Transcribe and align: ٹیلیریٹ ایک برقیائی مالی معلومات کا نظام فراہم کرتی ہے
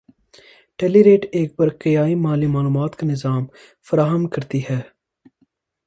ٹیلیریٹ 0.79 1.25
ایک 1.31 1.49
برقیائی 1.59 2.15
مالی 2.23 2.47
معلومات 2.55 2.91
کا 2.97 3.07
نظام 3.07 3.43
فراہم 3.85 4.27
کرتی 4.33 4.59
ہے 4.69 4.81